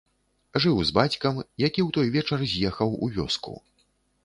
Жыў 0.63 0.79
з 0.89 0.95
бацькам, 0.97 1.37
які 1.67 1.81
ў 1.87 1.93
той 1.99 2.07
вечар 2.17 2.39
з'ехаў 2.55 2.89
у 3.05 3.13
вёску. 3.19 3.57